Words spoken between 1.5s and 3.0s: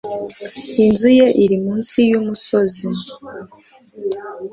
munsi yumusozi.